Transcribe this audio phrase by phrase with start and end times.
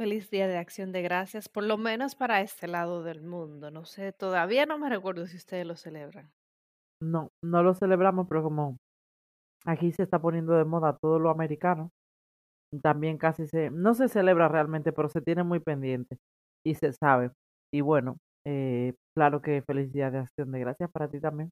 [0.00, 3.70] Feliz día de acción de gracias, por lo menos para este lado del mundo.
[3.70, 6.32] No sé, todavía no me recuerdo si ustedes lo celebran.
[7.02, 8.78] No, no lo celebramos, pero como
[9.66, 11.90] aquí se está poniendo de moda todo lo americano,
[12.82, 16.16] también casi se, no se celebra realmente, pero se tiene muy pendiente
[16.64, 17.32] y se sabe.
[17.70, 21.50] Y bueno, eh, claro que feliz día de acción de gracias para ti también.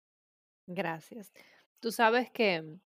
[0.67, 1.31] Gracias.
[1.81, 2.79] Tú sabes que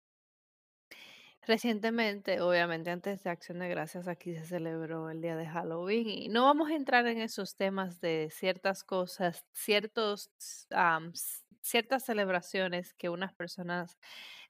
[1.42, 6.28] recientemente, obviamente antes de Acción de Gracias, aquí se celebró el día de Halloween y
[6.28, 10.66] no vamos a entrar en esos temas de ciertas cosas, ciertos, s-
[11.62, 13.98] ciertas celebraciones que unas personas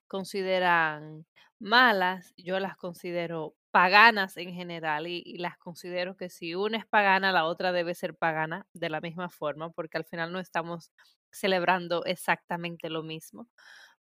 [0.09, 1.27] consideran
[1.59, 6.87] malas, yo las considero paganas en general y, y las considero que si una es
[6.87, 10.93] pagana, la otra debe ser pagana de la misma forma, porque al final no estamos
[11.31, 13.49] celebrando exactamente lo mismo,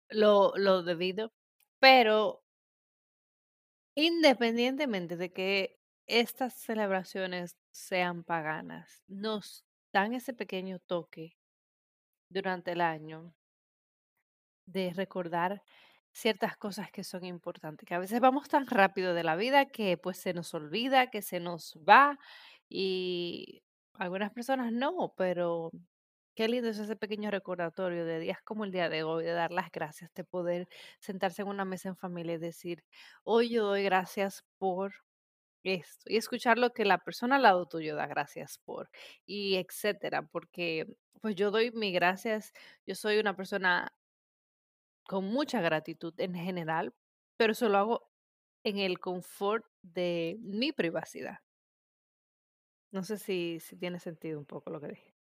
[0.09, 1.33] lo, lo debido,
[1.79, 2.43] pero
[3.99, 11.37] independientemente de que estas celebraciones sean paganas, nos dan ese pequeño toque
[12.29, 13.35] durante el año
[14.65, 15.63] de recordar
[16.11, 19.97] ciertas cosas que son importantes, que a veces vamos tan rápido de la vida que
[19.97, 22.17] pues se nos olvida, que se nos va
[22.67, 25.71] y algunas personas no, pero
[26.39, 29.51] qué lindo es ese pequeño recordatorio de días como el día de hoy, de dar
[29.51, 30.69] las gracias, de poder
[31.01, 32.85] sentarse en una mesa en familia y decir,
[33.25, 34.93] hoy yo doy gracias por
[35.63, 38.89] esto y escuchar lo que la persona al lado tuyo da gracias por
[39.25, 40.85] y etcétera, porque
[41.19, 42.53] pues yo doy mi gracias,
[42.85, 43.91] yo soy una persona
[45.07, 46.93] con mucha gratitud en general,
[47.35, 48.09] pero eso lo hago
[48.63, 51.39] en el confort de mi privacidad.
[52.91, 55.18] No sé si, si tiene sentido un poco lo que dije.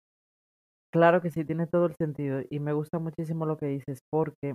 [0.94, 4.54] Claro que sí, tiene todo el sentido y me gusta muchísimo lo que dices porque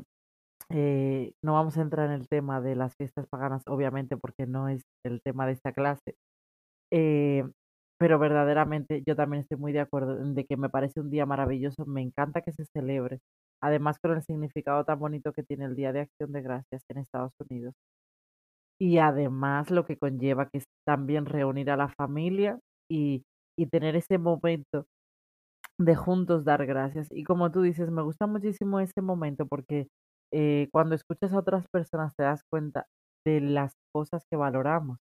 [0.71, 4.69] eh, no vamos a entrar en el tema de las fiestas paganas, obviamente, porque no
[4.69, 6.15] es el tema de esta clase.
[6.91, 7.45] Eh,
[7.99, 11.85] pero verdaderamente yo también estoy muy de acuerdo de que me parece un día maravilloso,
[11.85, 13.19] me encanta que se celebre,
[13.61, 16.99] además con el significado tan bonito que tiene el Día de Acción de Gracias en
[16.99, 17.75] Estados Unidos
[18.79, 23.23] y además lo que conlleva que es también reunir a la familia y,
[23.57, 24.85] y tener ese momento
[25.79, 27.09] de juntos dar gracias.
[27.11, 29.89] Y como tú dices, me gusta muchísimo ese momento porque
[30.33, 32.87] eh, cuando escuchas a otras personas te das cuenta
[33.25, 34.99] de las cosas que valoramos.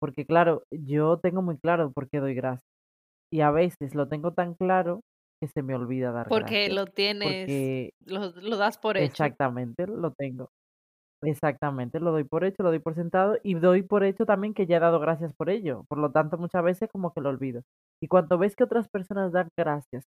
[0.00, 2.66] Porque claro, yo tengo muy claro por qué doy gracias.
[3.32, 5.02] Y a veces lo tengo tan claro
[5.42, 6.70] que se me olvida dar Porque gracias.
[6.70, 9.24] lo tienes, Porque lo, lo das por hecho.
[9.24, 10.50] exactamente lo tengo.
[11.22, 14.66] Exactamente, lo doy por hecho, lo doy por sentado y doy por hecho también que
[14.66, 15.84] ya he dado gracias por ello.
[15.88, 17.62] Por lo tanto, muchas veces como que lo olvido.
[18.02, 20.04] Y cuando ves que otras personas dan gracias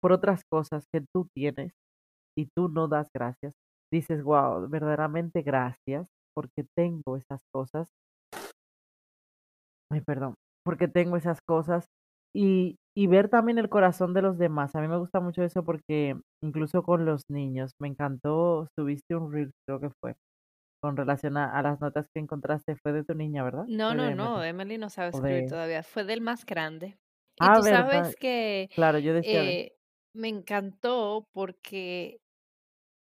[0.00, 1.72] por otras cosas que tú tienes
[2.36, 3.54] y tú no das gracias,
[3.92, 7.88] dices, wow, verdaderamente gracias porque tengo esas cosas.
[9.92, 11.86] Ay, perdón, porque tengo esas cosas
[12.34, 14.74] y, y ver también el corazón de los demás.
[14.74, 19.32] A mí me gusta mucho eso porque incluso con los niños, me encantó, subiste un
[19.32, 20.14] reel, creo que fue
[20.82, 23.64] con relación a, a las notas que encontraste, fue de tu niña, ¿verdad?
[23.68, 24.78] No, no, no, Emily.
[24.78, 25.48] No sabe escribir de...
[25.48, 25.82] todavía.
[25.84, 26.96] Fue del más grande.
[27.42, 28.14] Y Ah, tú verdad.
[28.14, 29.54] sabes que Claro, yo decía de...
[29.54, 29.72] eh,
[30.14, 32.20] me encantó porque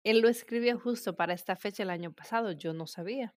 [0.04, 2.52] él lo escribió justo para esta fecha el año pasado.
[2.52, 3.34] Yo no sabía.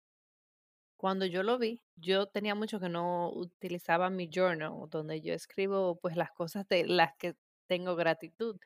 [0.97, 5.97] Cuando yo lo vi, yo tenía mucho que no utilizaba mi journal, donde yo escribo
[5.99, 7.35] pues las cosas de las que
[7.67, 8.57] tengo gratitud.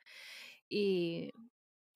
[0.69, 1.31] Y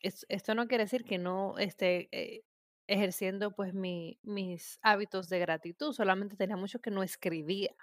[0.02, 2.44] es- esto no quiere decir que no esté eh,
[2.88, 7.76] ejerciendo pues mi, mis hábitos de gratitud, solamente tenía mucho que no escribía.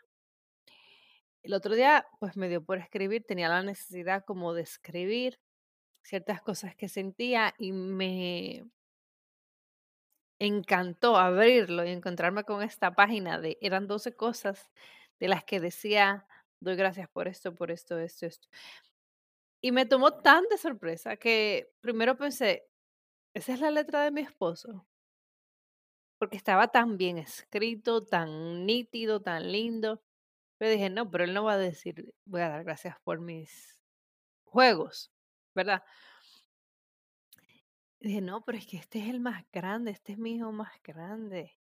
[1.46, 5.38] El otro día pues me dio por escribir, tenía la necesidad como de escribir
[6.03, 8.65] ciertas cosas que sentía y me
[10.41, 14.68] encantó abrirlo y encontrarme con esta página de, eran 12 cosas
[15.21, 16.26] de las que decía,
[16.59, 18.48] doy gracias por esto, por esto, esto, esto.
[19.60, 22.66] Y me tomó tan de sorpresa que primero pensé,
[23.34, 24.84] esa es la letra de mi esposo,
[26.18, 30.03] porque estaba tan bien escrito, tan nítido, tan lindo.
[30.58, 33.78] Pero dije, no, pero él no va a decir, voy a dar gracias por mis
[34.44, 35.12] juegos,
[35.54, 35.82] ¿verdad?
[38.00, 40.53] Y dije, no, pero es que este es el más grande, este es mi hijo
[40.53, 41.56] más grande,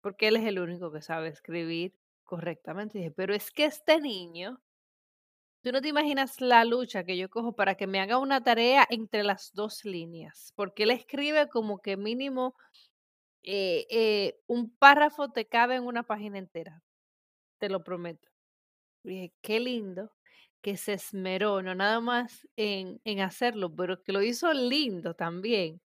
[0.00, 1.94] porque él es el único que sabe escribir
[2.24, 2.98] correctamente.
[2.98, 4.60] Dije, pero es que este niño
[5.62, 8.86] Tú no te imaginas la lucha que yo cojo para que me haga una tarea
[8.88, 12.54] entre las dos líneas, porque él escribe como que mínimo
[13.42, 16.82] eh, eh, un párrafo te cabe en una página entera,
[17.58, 18.28] te lo prometo.
[19.04, 20.12] Y dije, qué lindo
[20.62, 25.80] que se esmeró, no nada más en, en hacerlo, pero que lo hizo lindo también,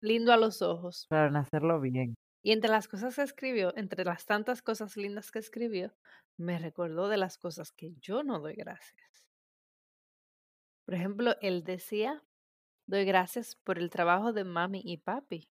[0.00, 1.08] lindo a los ojos.
[1.08, 2.14] Claro, en hacerlo bien.
[2.42, 5.94] Y entre las cosas que escribió, entre las tantas cosas lindas que escribió,
[6.36, 9.26] me recordó de las cosas que yo no doy gracias.
[10.84, 12.24] Por ejemplo, él decía,
[12.86, 15.50] doy gracias por el trabajo de mami y papi.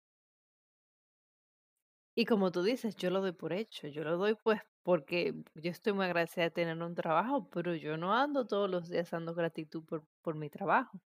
[2.15, 5.71] Y como tú dices, yo lo doy por hecho, yo lo doy pues porque yo
[5.71, 9.35] estoy muy agradecida de tener un trabajo, pero yo no ando todos los días dando
[9.35, 11.01] gratitud por, por mi trabajo.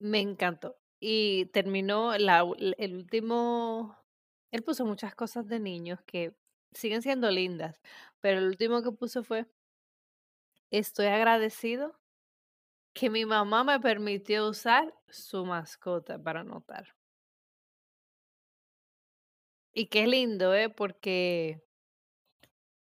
[0.00, 0.78] Me encantó.
[1.00, 3.96] Y terminó el último,
[4.50, 6.34] él puso muchas cosas de niños que
[6.72, 7.80] siguen siendo lindas,
[8.20, 9.46] pero el último que puso fue,
[10.70, 11.96] estoy agradecido
[12.94, 16.94] que mi mamá me permitió usar su mascota para anotar.
[19.74, 20.68] Y qué lindo, ¿eh?
[20.68, 21.62] Porque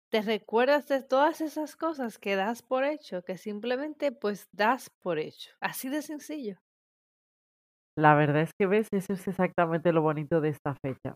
[0.10, 5.18] te recuerdas de todas esas cosas que das por hecho, que simplemente pues das por
[5.18, 5.52] hecho.
[5.62, 6.60] Así de sencillo.
[7.98, 11.16] La verdad es que ves, eso es exactamente lo bonito de esta fecha.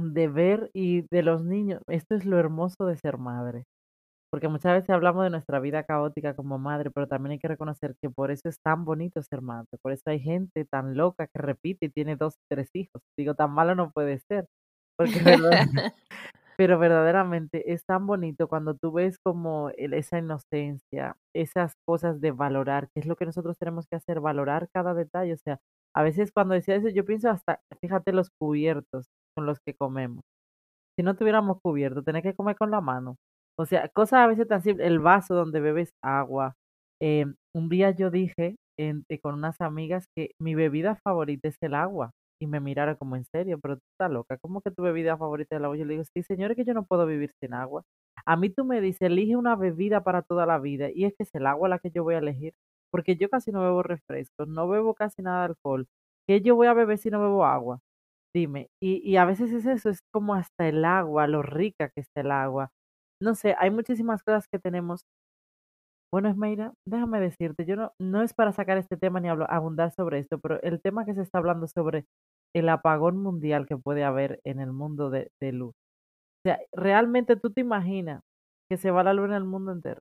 [0.00, 3.64] De ver y de los niños, esto es lo hermoso de ser madre.
[4.30, 7.96] Porque muchas veces hablamos de nuestra vida caótica como madre, pero también hay que reconocer
[8.02, 9.68] que por eso es tan bonito ser madre.
[9.82, 13.02] Por eso hay gente tan loca que repite y tiene dos, tres hijos.
[13.18, 14.46] Digo, tan malo no puede ser.
[14.98, 15.12] Porque
[16.56, 22.88] pero verdaderamente es tan bonito cuando tú ves como esa inocencia, esas cosas de valorar,
[22.94, 25.34] que es lo que nosotros tenemos que hacer, valorar cada detalle.
[25.34, 25.58] O sea,
[25.94, 29.06] a veces cuando decía eso, yo pienso hasta, fíjate los cubiertos
[29.36, 30.22] con los que comemos.
[30.96, 33.16] Si no tuviéramos cubierto, tener que comer con la mano.
[33.58, 36.54] O sea, cosas a veces tan simples, el vaso donde bebes agua.
[37.02, 41.56] Eh, un día yo dije en, eh, con unas amigas que mi bebida favorita es
[41.62, 44.82] el agua y me miraron como en serio, pero tú estás loca, ¿cómo que tu
[44.82, 45.76] bebida favorita es el agua?
[45.76, 47.84] Yo le digo, sí, señores, que yo no puedo vivir sin agua.
[48.26, 51.24] A mí tú me dices, elige una bebida para toda la vida y es que
[51.24, 52.54] es el agua la que yo voy a elegir,
[52.90, 55.86] porque yo casi no bebo refrescos, no bebo casi nada de alcohol.
[56.28, 57.80] ¿Qué yo voy a beber si no bebo agua?
[58.34, 62.00] Dime, y, y a veces es eso, es como hasta el agua, lo rica que
[62.00, 62.70] está el agua.
[63.20, 65.04] No sé, hay muchísimas cosas que tenemos
[66.12, 70.20] bueno, Esmeira, déjame decirte, yo no, no es para sacar este tema ni abundar sobre
[70.20, 72.06] esto, pero el tema que se está hablando sobre
[72.54, 75.72] el apagón mundial que puede haber en el mundo de, luz.
[75.72, 78.20] O sea, realmente tú te imaginas
[78.70, 80.00] que se va la luz en el mundo entero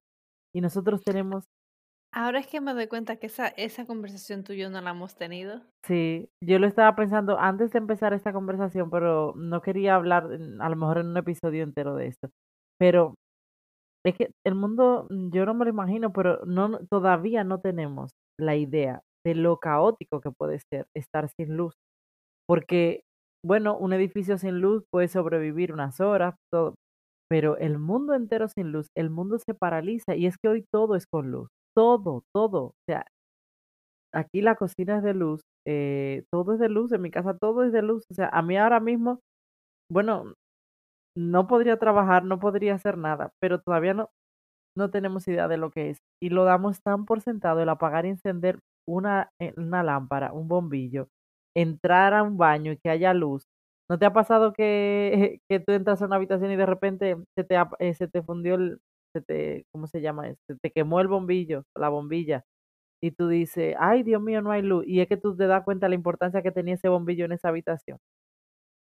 [0.53, 1.45] y nosotros tenemos...
[2.15, 4.91] Ahora es que me doy cuenta que esa, esa conversación tú y yo no la
[4.91, 5.61] hemos tenido.
[5.83, 10.29] Sí, yo lo estaba pensando antes de empezar esta conversación, pero no quería hablar
[10.59, 12.29] a lo mejor en un episodio entero de esto.
[12.77, 13.15] Pero
[14.05, 18.11] es que el mundo, mm, yo no me lo imagino, pero no, todavía no tenemos
[18.39, 21.73] la idea de lo caótico que puede ser estar sin luz.
[22.47, 23.03] Porque,
[23.45, 26.75] bueno, un edificio sin luz puede sobrevivir unas horas, todo,
[27.29, 30.95] pero el mundo entero sin luz, el mundo se paraliza y es que hoy todo
[30.95, 32.61] es con luz, todo, todo.
[32.67, 33.05] O sea,
[34.13, 37.63] aquí la cocina es de luz, eh, todo es de luz, en mi casa todo
[37.63, 38.05] es de luz.
[38.11, 39.19] O sea, a mí ahora mismo,
[39.91, 40.33] bueno,
[41.17, 44.09] no podría trabajar, no podría hacer nada, pero todavía no,
[44.77, 45.99] no tenemos idea de lo que es.
[46.21, 50.47] Y lo damos tan por sentado el apagar y encender una, eh, una lámpara, un
[50.49, 51.09] bombillo,
[51.55, 53.45] entrar a un baño y que haya luz.
[53.89, 57.43] ¿No te ha pasado que, que tú entras a una habitación y de repente se
[57.43, 58.79] te, eh, se te fundió el,
[59.13, 60.33] se te, ¿cómo se llama?
[60.47, 62.43] Se te quemó el bombillo, la bombilla,
[63.01, 64.85] y tú dices, ay Dios mío, no hay luz.
[64.87, 67.33] Y es que tú te das cuenta de la importancia que tenía ese bombillo en
[67.33, 67.99] esa habitación.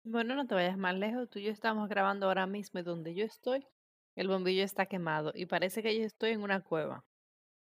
[0.03, 1.29] Bueno, no te vayas más lejos.
[1.29, 3.65] Tú y yo estamos grabando ahora mismo y donde yo estoy,
[4.17, 7.05] el bombillo está quemado y parece que yo estoy en una cueva.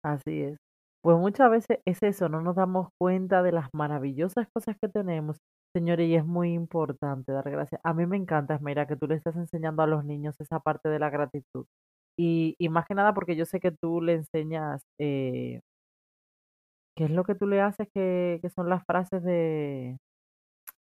[0.03, 0.57] Así es.
[1.01, 5.37] Pues muchas veces es eso, no nos damos cuenta de las maravillosas cosas que tenemos,
[5.73, 7.79] señores, y es muy importante dar gracias.
[7.83, 10.89] A mí me encanta, Esmera, que tú le estás enseñando a los niños esa parte
[10.89, 11.65] de la gratitud.
[12.19, 15.61] Y, y más que nada porque yo sé que tú le enseñas, eh,
[16.95, 17.87] ¿qué es lo que tú le haces?
[17.93, 19.97] Que, que son las frases de,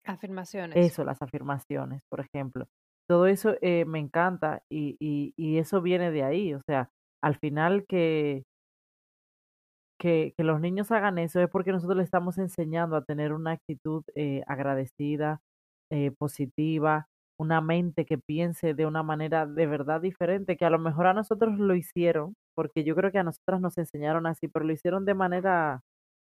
[0.09, 0.77] Afirmaciones.
[0.77, 2.67] Eso, las afirmaciones, por ejemplo.
[3.07, 6.55] Todo eso eh, me encanta y, y, y, eso viene de ahí.
[6.55, 6.91] O sea,
[7.23, 8.45] al final que,
[9.99, 13.53] que, que, los niños hagan eso es porque nosotros les estamos enseñando a tener una
[13.53, 15.41] actitud eh, agradecida,
[15.91, 20.79] eh, positiva, una mente que piense de una manera de verdad diferente, que a lo
[20.79, 24.65] mejor a nosotros lo hicieron, porque yo creo que a nosotras nos enseñaron así, pero
[24.67, 25.83] lo hicieron de manera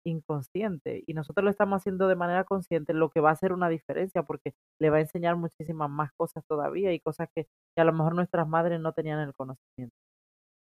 [0.05, 3.69] inconsciente y nosotros lo estamos haciendo de manera consciente, lo que va a hacer una
[3.69, 7.93] diferencia porque le va a enseñar muchísimas más cosas todavía y cosas que, a lo
[7.93, 9.95] mejor nuestras madres no tenían el conocimiento.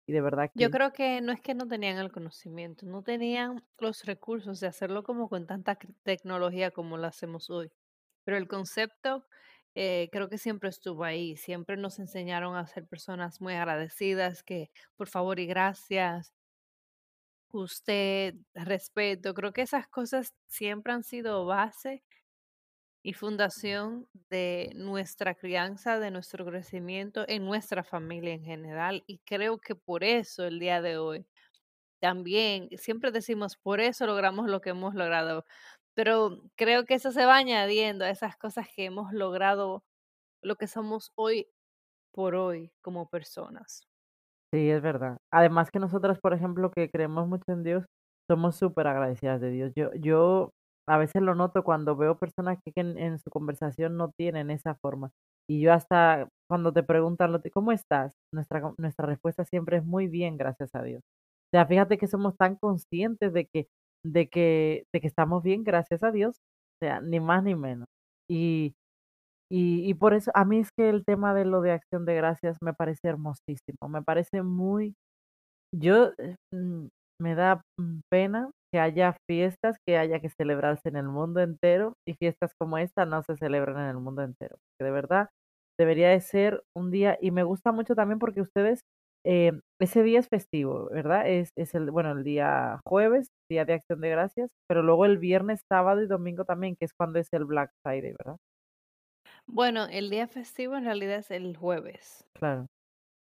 [0.06, 3.64] Y de verdad Yo creo que no es que no tenían el conocimiento, no tenían
[3.78, 7.72] los recursos de hacerlo como con tanta tecnología como lo hacemos hoy.
[8.24, 9.26] Pero el concepto
[9.74, 14.70] eh, creo que siempre estuvo ahí, siempre nos enseñaron a ser personas muy agradecidas, que
[14.96, 16.32] por favor y gracias,
[17.52, 22.04] usted, respeto, creo que esas cosas siempre han sido base
[23.04, 29.04] y fundación de nuestra crianza, de nuestro crecimiento en nuestra familia en general.
[29.06, 31.26] Y creo que por eso el día de hoy
[32.00, 35.44] también, siempre decimos, por eso logramos lo que hemos logrado,
[35.94, 39.84] pero creo que eso se va añadiendo a esas cosas que hemos logrado,
[40.42, 41.48] lo que somos hoy
[42.12, 43.88] por hoy como personas.
[44.52, 45.18] Sí, es verdad.
[45.32, 47.84] Además que nosotras, por ejemplo, que creemos mucho en Dios,
[48.28, 49.72] somos súper agradecidas de Dios.
[49.76, 50.52] Yo, yo
[50.88, 55.10] a veces lo noto cuando veo personas que en, su conversación no tienen esa forma.
[55.48, 58.14] Y yo hasta cuando te preguntan, ¿cómo estás?
[58.32, 61.02] Nuestra, nuestra respuesta siempre es muy bien, gracias a Dios.
[61.52, 63.68] O sea, fíjate que somos tan conscientes de que,
[64.04, 66.36] de que, de que estamos bien, gracias a Dios.
[66.76, 67.86] O sea, ni más ni menos.
[68.28, 68.74] Y,
[69.50, 72.14] y, y por eso, a mí es que el tema de lo de acción de
[72.14, 74.94] gracias me parece hermosísimo, me parece muy,
[75.74, 76.86] yo eh, mm,
[77.20, 81.94] me da mm, pena que haya fiestas que haya que celebrarse en el mundo entero
[82.04, 85.28] y fiestas como esta no se celebran en el mundo entero, que de verdad
[85.78, 88.80] debería de ser un día y me gusta mucho también porque ustedes,
[89.24, 91.28] eh, ese día es festivo, ¿verdad?
[91.28, 95.18] Es, es el, bueno, el día jueves, día de acción de gracias, pero luego el
[95.18, 98.38] viernes, sábado y domingo también, que es cuando es el Black Friday, ¿verdad?
[99.46, 102.24] Bueno, el día festivo en realidad es el jueves.
[102.34, 102.66] Claro.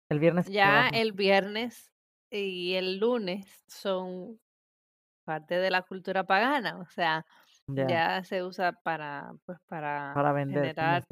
[0.10, 1.92] El viernes Ya el viernes
[2.32, 4.40] y el lunes son
[5.26, 7.26] parte de la cultura pagana, o sea,
[7.68, 11.04] Ya, ya se usa para, pues, para para vender, generar.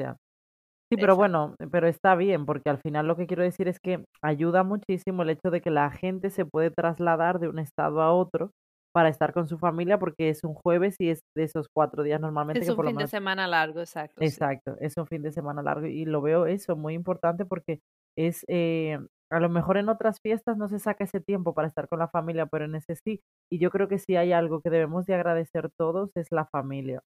[0.91, 1.15] Sí, pero exacto.
[1.15, 5.23] bueno, pero está bien, porque al final lo que quiero decir es que ayuda muchísimo
[5.23, 8.51] el hecho de que la gente se puede trasladar de un estado a otro
[8.93, 12.21] para estar con su familia, porque es un jueves y es de esos cuatro días
[12.21, 14.41] normalmente Es que un por lo fin de menos semana largo, exacto, sí.
[14.41, 17.79] Exacto, es un fin de semana largo y lo veo eso muy importante porque
[18.15, 18.99] es, eh,
[19.33, 22.07] a lo mejor en otras fiestas no se saca ese tiempo para estar con la
[22.09, 23.21] familia, pero en ese sí.
[23.51, 27.01] Y yo creo que si hay algo que debemos de agradecer todos es la familia,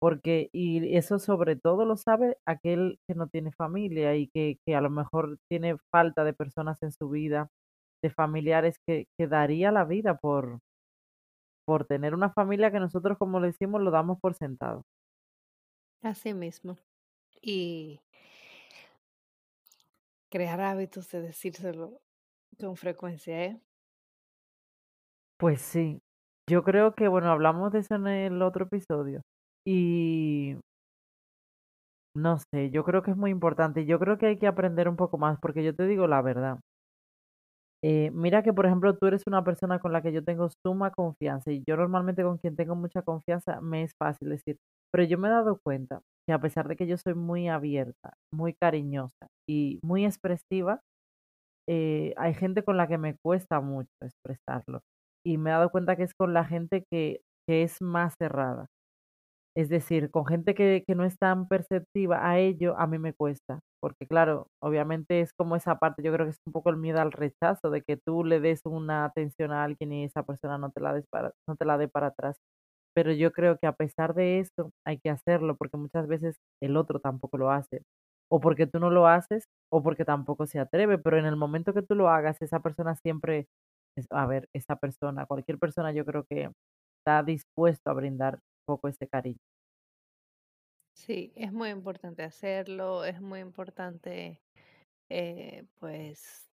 [0.00, 4.76] porque, y eso sobre todo lo sabe aquel que no tiene familia y que, que
[4.76, 7.48] a lo mejor tiene falta de personas en su vida,
[8.02, 10.60] de familiares que, que daría la vida por,
[11.66, 14.84] por tener una familia que nosotros, como le decimos, lo damos por sentado.
[16.02, 16.76] Así mismo.
[17.40, 18.00] Y
[20.32, 22.02] crear hábitos de decírselo
[22.60, 23.62] con frecuencia, ¿eh?
[25.38, 25.98] Pues sí,
[26.48, 29.22] yo creo que, bueno, hablamos de eso en el otro episodio
[29.66, 30.56] y
[32.16, 33.84] no sé, yo creo que es muy importante.
[33.86, 36.58] Yo creo que hay que aprender un poco más porque yo te digo la verdad.
[37.84, 40.90] eh, mira que, por ejemplo, tú eres una persona con la que yo tengo suma
[40.92, 44.56] confianza y yo normalmente con quien tengo mucha confianza me es fácil decir,
[44.92, 48.14] pero yo me he dado cuenta que a pesar de que yo soy muy abierta,
[48.32, 50.80] muy cariñosa y muy expresiva,
[51.68, 54.82] eh, hay gente con la que me cuesta mucho expresarlo.
[55.24, 58.66] Y me he dado cuenta que es con la gente que, que es más cerrada.
[59.56, 63.12] Es decir, con gente que, que no es tan perceptiva a ello, a mí me
[63.12, 63.60] cuesta.
[63.80, 67.00] Porque claro, obviamente es como esa parte, yo creo que es un poco el miedo
[67.00, 70.70] al rechazo, de que tú le des una atención a alguien y esa persona no
[70.70, 72.36] te la, des para, no te la dé para atrás.
[72.94, 76.76] Pero yo creo que a pesar de eso hay que hacerlo porque muchas veces el
[76.76, 77.82] otro tampoco lo hace.
[78.30, 80.98] O porque tú no lo haces o porque tampoco se atreve.
[80.98, 83.46] Pero en el momento que tú lo hagas, esa persona siempre,
[84.10, 86.50] a ver, esa persona, cualquier persona yo creo que
[87.00, 89.38] está dispuesto a brindar un poco ese cariño.
[90.94, 94.42] Sí, es muy importante hacerlo, es muy importante,
[95.10, 96.50] eh, pues,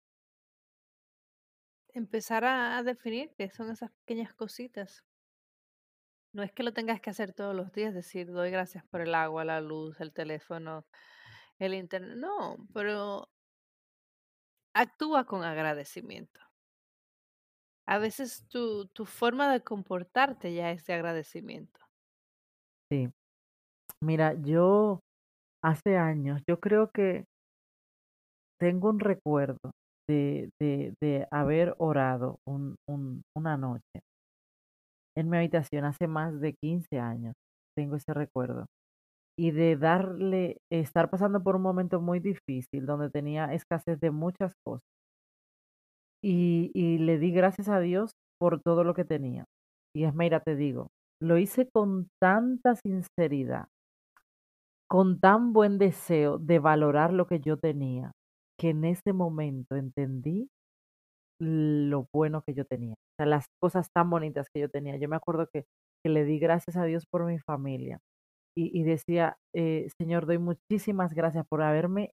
[2.00, 5.04] empezar a, a definir qué son esas pequeñas cositas.
[6.36, 9.14] No es que lo tengas que hacer todos los días, decir, doy gracias por el
[9.14, 10.84] agua, la luz, el teléfono,
[11.58, 12.18] el internet.
[12.18, 13.30] No, pero
[14.74, 16.38] actúa con agradecimiento.
[17.86, 21.80] A veces tu, tu forma de comportarte ya es de agradecimiento.
[22.92, 23.08] Sí.
[24.02, 25.00] Mira, yo
[25.64, 27.24] hace años, yo creo que
[28.60, 29.70] tengo un recuerdo
[30.06, 34.02] de, de, de haber orado un, un, una noche
[35.16, 37.34] en mi habitación hace más de 15 años.
[37.76, 38.66] Tengo ese recuerdo.
[39.38, 44.52] Y de darle, estar pasando por un momento muy difícil donde tenía escasez de muchas
[44.64, 44.82] cosas.
[46.22, 49.44] Y, y le di gracias a Dios por todo lo que tenía.
[49.94, 50.88] Y es, mira, te digo,
[51.22, 53.66] lo hice con tanta sinceridad,
[54.88, 58.12] con tan buen deseo de valorar lo que yo tenía,
[58.58, 60.48] que en ese momento entendí
[61.40, 64.96] lo bueno que yo tenía, o sea, las cosas tan bonitas que yo tenía.
[64.96, 65.64] Yo me acuerdo que,
[66.04, 67.98] que le di gracias a Dios por mi familia
[68.56, 72.12] y, y decía, eh, Señor, doy muchísimas gracias por haberme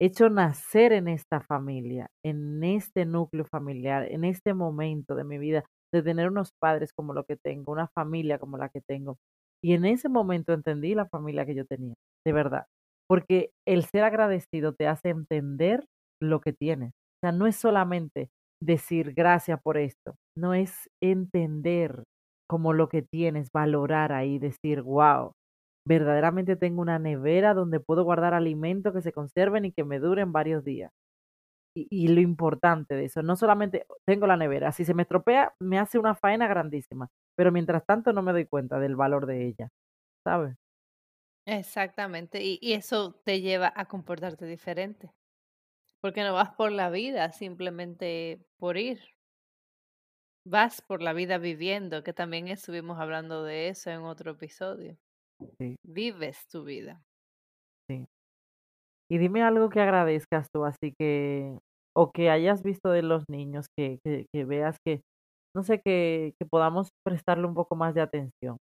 [0.00, 5.64] hecho nacer en esta familia, en este núcleo familiar, en este momento de mi vida,
[5.92, 9.16] de tener unos padres como lo que tengo, una familia como la que tengo.
[9.62, 12.66] Y en ese momento entendí la familia que yo tenía, de verdad.
[13.08, 15.84] Porque el ser agradecido te hace entender
[16.20, 16.90] lo que tienes.
[16.90, 18.28] O sea, no es solamente
[18.60, 22.04] decir gracias por esto, no es entender
[22.48, 25.32] como lo que tienes, valorar ahí, decir, wow,
[25.86, 30.32] verdaderamente tengo una nevera donde puedo guardar alimentos que se conserven y que me duren
[30.32, 30.90] varios días.
[31.74, 35.78] Y, lo importante de eso, no solamente tengo la nevera, si se me estropea, me
[35.78, 39.68] hace una faena grandísima, pero mientras tanto no me doy cuenta del valor de ella,
[40.24, 40.56] ¿sabes?
[41.46, 45.10] Exactamente, y, y eso te lleva a comportarte diferente,
[46.00, 49.00] porque no vas por la vida simplemente por ir,
[50.44, 54.98] vas por la vida viviendo, que también estuvimos hablando de eso en otro episodio.
[55.58, 57.04] Sí, Vives tu vida.
[57.88, 58.06] sí.
[59.10, 61.58] Y dime algo que agradezcas tú, así que,
[61.96, 65.02] o que hayas visto de los niños, que, que, que veas que,
[65.54, 68.58] no sé, que, que podamos prestarle un poco más de atención.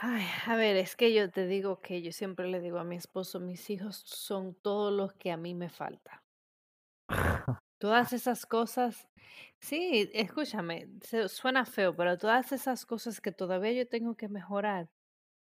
[0.00, 2.96] Ay, a ver, es que yo te digo que yo siempre le digo a mi
[2.96, 6.24] esposo, mis hijos son todo lo que a mí me falta.
[7.78, 9.08] Todas esas cosas,
[9.58, 14.90] sí, escúchame, se- suena feo, pero todas esas cosas que todavía yo tengo que mejorar,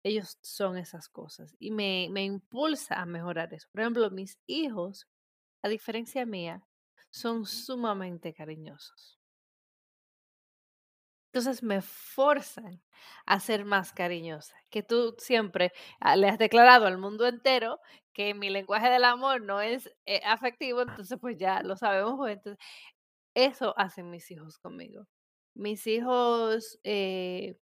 [0.04, 3.68] ellos son esas cosas y me, me impulsa a mejorar eso.
[3.72, 5.08] Por ejemplo, mis hijos,
[5.62, 6.66] a diferencia mía,
[7.12, 9.19] son sumamente cariñosos.
[11.32, 12.82] Entonces me forzan
[13.26, 17.78] a ser más cariñosa, que tú siempre ah, le has declarado al mundo entero
[18.12, 22.36] que mi lenguaje del amor no es eh, afectivo, entonces pues ya lo sabemos, pues
[22.38, 22.58] entonces
[23.34, 25.06] eso hacen mis hijos conmigo.
[25.54, 27.58] Mis hijos eh,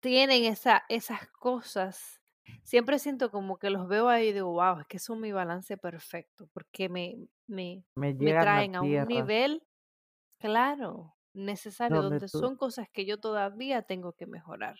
[0.00, 2.20] tienen esa, esas cosas.
[2.62, 5.76] Siempre siento como que los veo ahí y digo, wow, es que son mi balance
[5.78, 7.16] perfecto, porque me,
[7.46, 9.62] me, Me me a traen a un nivel,
[10.40, 14.76] claro, necesario, donde donde tú, son cosas que yo todavía tengo que mejorar.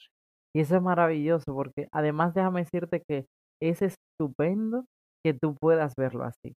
[0.54, 3.26] y eso es maravilloso, porque además déjame decirte que
[3.60, 4.84] es estupendo
[5.24, 6.54] que tú puedas verlo así,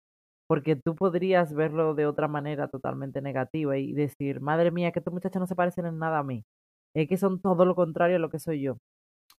[0.49, 5.15] porque tú podrías verlo de otra manera totalmente negativa y decir, madre mía, que estos
[5.15, 6.45] muchachos no se parecen en nada a mí,
[6.97, 8.79] es que son todo lo contrario a lo que soy yo.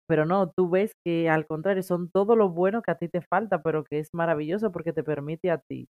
[0.07, 3.21] Pero no, tú ves que al contrario, son todo lo bueno que a ti te
[3.21, 5.87] falta, pero que es maravilloso porque te permite a ti,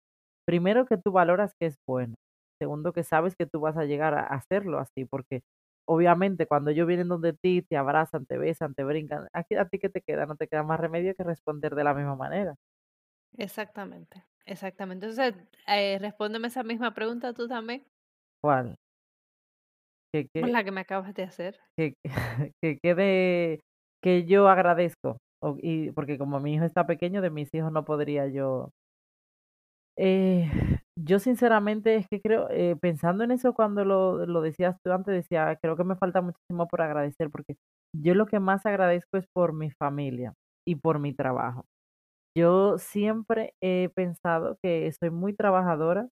[0.46, 2.16] primero que tú valoras que es bueno,
[2.60, 5.42] segundo que sabes que tú vas a llegar a hacerlo así, porque
[5.88, 9.78] obviamente cuando ellos vienen donde ti, te abrazan, te besan, te brincan, aquí a ti
[9.80, 12.56] que te queda, no te queda más remedio que responder de la misma manera.
[13.36, 15.06] Exactamente, exactamente.
[15.06, 15.34] Entonces,
[15.66, 17.86] eh, respóndeme esa misma pregunta tú también,
[18.42, 18.76] ¿Cuál?
[20.12, 21.60] Que, que, la que me acabas de hacer.
[21.76, 21.94] que,
[22.62, 23.60] que quede,
[24.02, 27.84] que yo agradezco, o- y porque como mi hijo está pequeño, de mis hijos no
[27.84, 28.70] podría yo
[29.96, 30.48] Eh,
[31.04, 35.14] yo sinceramente es que creo, eh, pensando en eso cuando lo, lo decías tú antes,
[35.14, 37.56] decía, creo que me falta muchísimo por agradecer, porque
[37.96, 40.34] yo lo que más agradezco es por mi familia
[40.66, 41.64] y por mi trabajo.
[42.36, 46.08] Yo siempre he pensado que soy muy trabajadora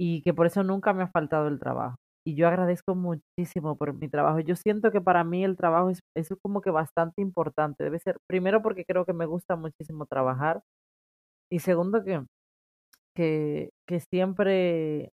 [0.00, 1.96] y que por eso nunca me ha faltado el trabajo.
[2.26, 4.40] Y yo agradezco muchísimo por mi trabajo.
[4.40, 7.84] Yo siento que para mí el trabajo es, es como que bastante importante.
[7.84, 10.62] Debe ser, primero porque creo que me gusta muchísimo trabajar
[11.50, 12.22] y segundo que
[13.18, 13.70] que,
[14.10, 15.10] siempre,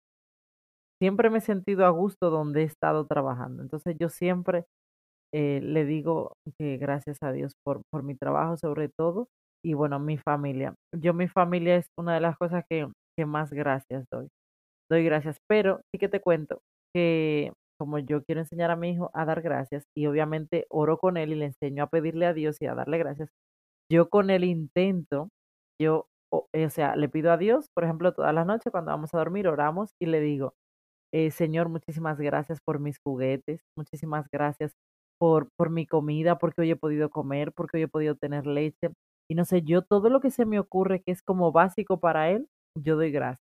[1.00, 3.62] siempre me he sentido a gusto donde he estado trabajando.
[3.62, 4.64] Entonces yo siempre
[5.34, 9.28] eh, le digo que gracias a Dios por, por mi trabajo sobre todo
[9.64, 10.74] y bueno, mi familia.
[10.94, 14.28] Yo mi familia es una de las cosas que, que más gracias doy.
[14.90, 16.60] Doy gracias, pero sí que te cuento
[16.94, 21.16] que como yo quiero enseñar a mi hijo a dar gracias y obviamente oro con
[21.16, 23.30] él y le enseño a pedirle a Dios y a darle gracias,
[23.90, 25.30] yo con el intento,
[25.80, 28.90] yo, o, eh, o sea, le pido a Dios, por ejemplo, todas las noches cuando
[28.92, 30.54] vamos a dormir, oramos y le digo,
[31.12, 34.74] eh, Señor, muchísimas gracias por mis juguetes, muchísimas gracias
[35.18, 38.90] por, por mi comida, porque hoy he podido comer, porque hoy he podido tener leche.
[39.30, 42.30] Y no sé, yo todo lo que se me ocurre que es como básico para
[42.30, 43.40] él, yo doy gracias.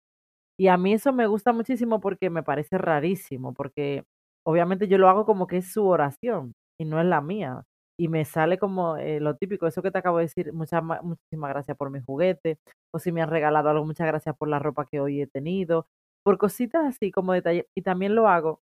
[0.58, 4.04] Y a mí eso me gusta muchísimo porque me parece rarísimo, porque
[4.46, 7.64] obviamente yo lo hago como que es su oración y no es la mía.
[7.98, 11.00] Y me sale como eh, lo típico, eso que te acabo de decir, muchas, ma-
[11.02, 12.58] muchísimas gracias por mi juguete,
[12.92, 15.86] o si me han regalado algo, muchas gracias por la ropa que hoy he tenido,
[16.22, 17.68] por cositas así como detalle.
[17.74, 18.60] Y también lo hago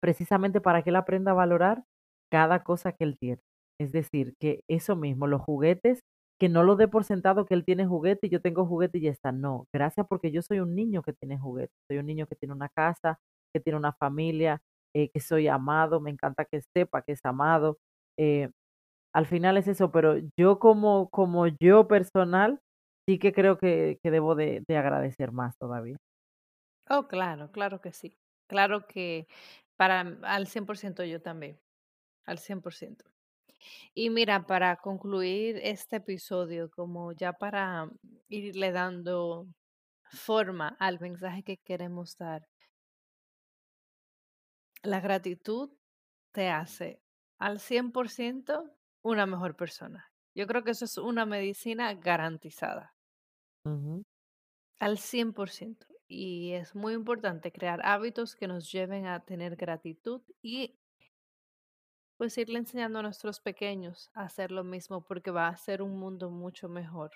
[0.00, 1.84] precisamente para que él aprenda a valorar
[2.30, 3.42] cada cosa que él tiene.
[3.78, 6.02] Es decir, que eso mismo, los juguetes
[6.38, 9.02] que no lo dé por sentado que él tiene juguete y yo tengo juguete y
[9.02, 9.30] ya está.
[9.32, 12.54] No, gracias porque yo soy un niño que tiene juguete, soy un niño que tiene
[12.54, 13.18] una casa,
[13.52, 14.62] que tiene una familia,
[14.94, 17.78] eh, que soy amado, me encanta que sepa que es amado.
[18.18, 18.48] Eh,
[19.14, 22.60] al final es eso, pero yo como, como yo personal,
[23.08, 25.96] sí que creo que, que debo de, de agradecer más todavía.
[26.88, 28.18] Oh, claro, claro que sí.
[28.48, 29.26] Claro que
[29.76, 31.60] para al 100% yo también,
[32.26, 33.06] al 100%.
[33.94, 37.90] Y mira, para concluir este episodio, como ya para
[38.28, 39.48] irle dando
[40.04, 42.48] forma al mensaje que queremos dar,
[44.82, 45.70] la gratitud
[46.32, 47.02] te hace
[47.38, 48.70] al 100%
[49.02, 50.10] una mejor persona.
[50.34, 52.94] Yo creo que eso es una medicina garantizada.
[54.80, 55.86] Al 100%.
[56.08, 60.76] Y es muy importante crear hábitos que nos lleven a tener gratitud y
[62.16, 65.98] pues irle enseñando a nuestros pequeños a hacer lo mismo porque va a ser un
[65.98, 67.12] mundo mucho mejor.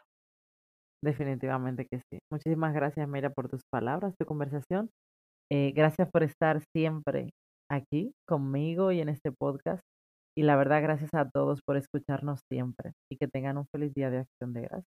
[1.03, 2.19] Definitivamente que sí.
[2.31, 4.91] Muchísimas gracias, Mira, por tus palabras, tu conversación.
[5.51, 7.31] Eh, gracias por estar siempre
[7.71, 9.83] aquí conmigo y en este podcast.
[10.37, 14.11] Y la verdad, gracias a todos por escucharnos siempre y que tengan un feliz día
[14.11, 14.87] de acción de gracias.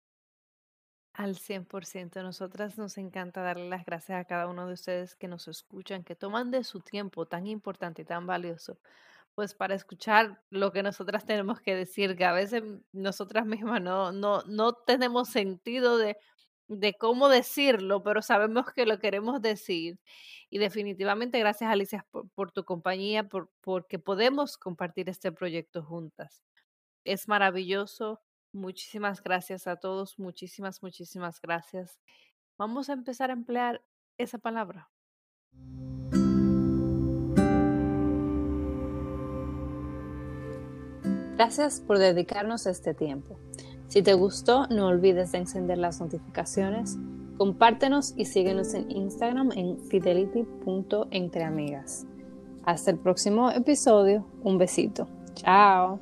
[1.12, 2.22] Al 100%.
[2.22, 6.16] Nosotras nos encanta darle las gracias a cada uno de ustedes que nos escuchan, que
[6.16, 8.80] toman de su tiempo tan importante y tan valioso,
[9.34, 14.10] pues para escuchar lo que nosotras tenemos que decir, que a veces nosotras mismas no,
[14.12, 16.16] no, no tenemos sentido de,
[16.68, 19.98] de cómo decirlo, pero sabemos que lo queremos decir.
[20.50, 26.42] Y definitivamente gracias Alicia por, tu compañía, por, porque podemos compartir este proyecto juntas.
[27.04, 28.20] Es maravilloso.
[28.52, 31.98] Muchísimas gracias a todos, muchísimas, muchísimas gracias.
[32.56, 33.82] Vamos a empezar a emplear
[34.16, 34.90] esa palabra.
[41.36, 43.40] Gracias por dedicarnos este tiempo.
[43.94, 46.98] Si te gustó, no olvides de encender las notificaciones,
[47.38, 52.04] compártenos y síguenos en Instagram en fidelity.entreamigas.
[52.64, 54.26] Hasta el próximo episodio.
[54.42, 55.06] Un besito.
[55.34, 56.00] Chao.